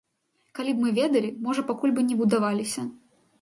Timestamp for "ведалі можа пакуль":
0.99-1.93